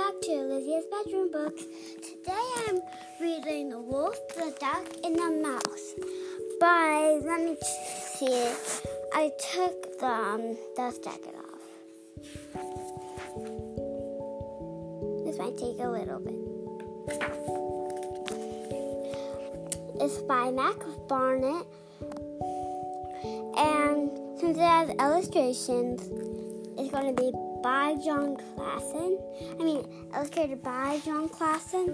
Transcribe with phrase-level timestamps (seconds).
[0.00, 1.62] back to Lydia's Bedroom Books.
[2.00, 2.80] Today I'm
[3.20, 5.94] reading The Wolf, the Duck, and the Mouse
[6.58, 7.54] by, let me
[8.16, 8.48] see,
[9.12, 11.60] I took the um, dust jacket off.
[15.26, 16.40] This might take a little bit.
[20.00, 20.76] It's by Mac
[21.08, 21.66] Barnett,
[23.58, 24.10] and
[24.40, 26.08] since it has illustrations,
[26.78, 27.30] it's going to be
[27.62, 29.18] by Jon Klassen.
[29.60, 31.86] I mean, illustrated by Jon Klassen,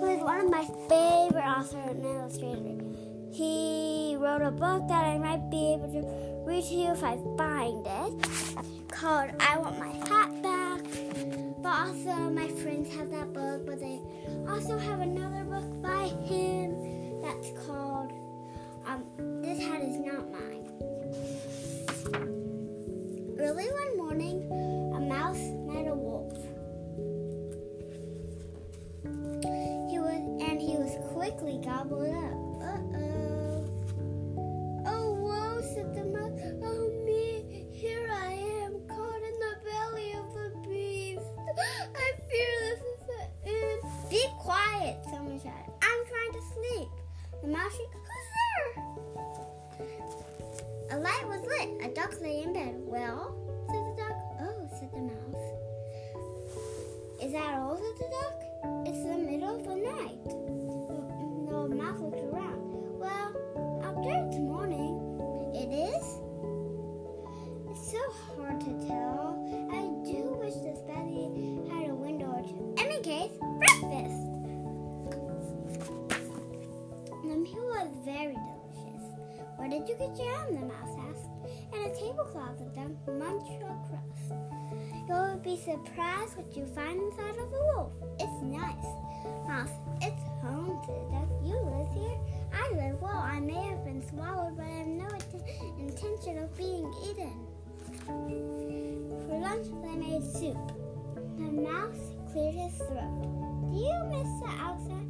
[0.00, 2.80] who is one of my favorite authors and illustrators.
[3.32, 7.18] He wrote a book that I might be able to read to you if I
[7.36, 10.82] find it, called I Want My Hat Back.
[11.62, 14.00] But also, my friends have that book, but they
[14.48, 18.12] also have another book by him that's called
[18.86, 19.04] um,
[19.42, 20.57] This Hat Is Not Mine.
[44.88, 45.72] Quiet, someone shouted.
[45.82, 46.88] I'm trying to sleep.
[47.42, 48.84] The mouse Who's there?
[50.90, 51.68] A light was lit.
[51.84, 52.74] A duck lay in bed.
[52.86, 54.16] Well, said the duck.
[54.40, 55.44] Oh, said the mouse.
[57.22, 58.42] Is that all, said the duck?
[58.86, 60.24] It's the middle of the night.
[61.68, 62.37] The mouse looked around.
[82.18, 84.32] And a tablecloth of them munch your crust.
[85.08, 87.92] You'll be surprised what you find inside of a wolf.
[88.18, 88.86] It's nice.
[89.46, 89.70] Mouse,
[90.00, 91.18] it's home to the.
[91.46, 92.18] You live here.
[92.52, 93.16] I live well.
[93.16, 95.08] I may have been swallowed, but I have no
[95.78, 97.46] intention of being eaten.
[99.26, 100.56] For lunch, they made soup.
[101.36, 103.22] The mouse cleared his throat.
[103.70, 105.07] Do you miss the outside?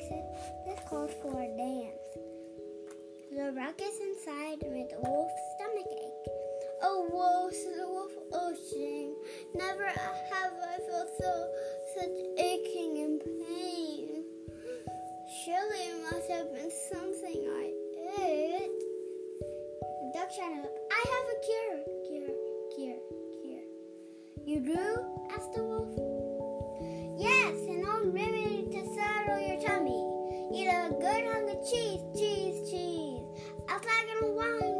[0.00, 0.24] Said.
[0.66, 2.06] This calls for a dance.
[3.32, 6.32] The ruckus inside made the wolf's stomach ache.
[6.82, 8.12] Oh, woe, said the wolf.
[8.32, 9.14] Oh, shame.
[9.54, 10.16] Never have
[10.62, 11.48] I felt so
[11.94, 14.24] such aching and pain.
[15.44, 17.72] Surely it must have been something I
[18.20, 18.82] ate.
[19.40, 20.76] The duck shouted up.
[20.92, 21.78] I have a cure,
[22.08, 22.36] cure,
[22.76, 23.00] cure,
[23.42, 23.66] cure.
[24.44, 25.34] You do?
[25.34, 26.15] asked the wolf.
[31.70, 33.22] Cheese, cheese, cheese.
[33.68, 34.75] A flagon of wine,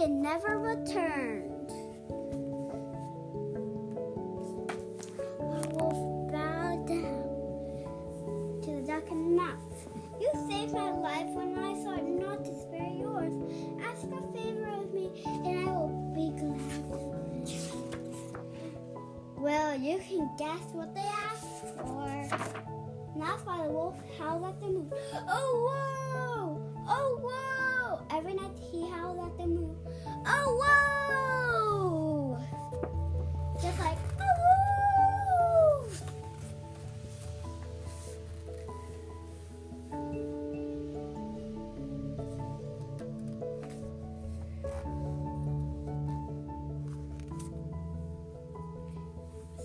[0.00, 1.70] and never returned.
[5.70, 9.88] Wolf bowed down to the duck and mouse.
[10.20, 13.32] You saved my life when I sought not to spare yours.
[13.82, 17.50] Ask a favor of me, and I will be glad.
[19.36, 22.08] Well, you can guess what they asked for.
[23.14, 24.92] And that's why the wolf howled at the moon.
[25.28, 26.60] Oh, whoa!
[26.88, 27.57] Oh, whoa!
[28.18, 29.76] every night he howls at the moon.
[30.26, 32.36] Oh, whoa!
[33.62, 35.88] Just like, oh, whoa!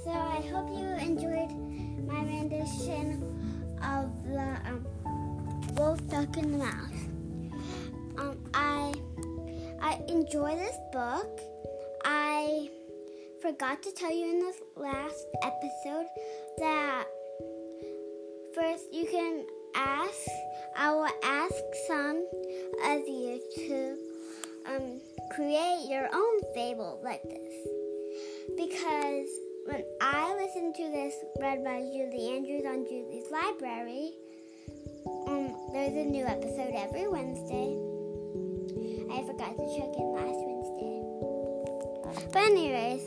[0.03, 1.51] So I hope you enjoyed
[2.05, 3.23] my rendition
[3.81, 4.85] of the um,
[5.73, 6.92] wolf duck in the mouth.
[10.13, 11.41] Enjoy this book.
[12.05, 12.69] I
[13.41, 16.05] forgot to tell you in the last episode
[16.59, 17.05] that
[18.53, 19.43] first you can
[19.75, 20.27] ask.
[20.77, 21.55] I will ask
[21.87, 22.27] some
[22.85, 23.97] of you to
[24.67, 25.01] um,
[25.35, 27.67] create your own fable like this
[28.55, 29.29] because
[29.65, 34.11] when I listened to this read by Julie Andrews on Julie's Library,
[35.27, 37.92] um, there's a new episode every Wednesday.
[39.13, 41.03] I forgot to check in last Wednesday.
[42.33, 43.03] But anyways,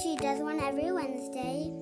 [0.00, 1.72] she does one every Wednesday.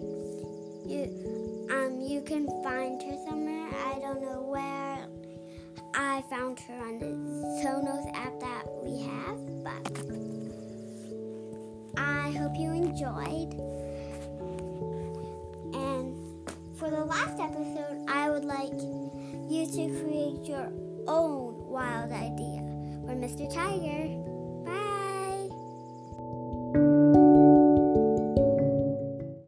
[0.86, 3.68] You um you can find her somewhere.
[3.92, 5.06] I don't know where.
[5.94, 7.12] I found her on the
[7.60, 9.84] Sonos app that we have, but
[11.98, 13.52] I hope you enjoyed.
[15.74, 16.16] And
[16.78, 17.95] for the last episode,